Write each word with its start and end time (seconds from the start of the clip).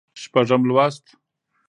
شپږم 0.21 0.61
لوست 0.69 1.03